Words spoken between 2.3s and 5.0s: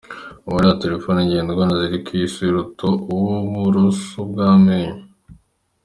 uruta uw’uburoso bw’amenyo.